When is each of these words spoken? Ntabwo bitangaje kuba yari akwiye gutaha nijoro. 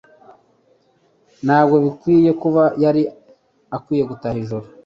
Ntabwo 1.45 1.75
bitangaje 1.83 2.31
kuba 2.41 2.63
yari 2.83 3.03
akwiye 3.75 4.03
gutaha 4.09 4.33
nijoro. 4.35 4.65